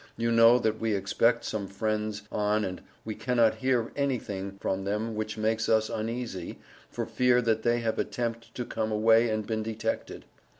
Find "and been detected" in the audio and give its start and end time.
9.29-10.25